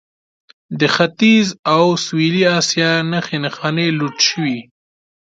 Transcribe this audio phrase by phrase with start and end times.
[0.79, 4.57] د ختیځ او سویلي اسیا نښې نښانې لوټ شوي.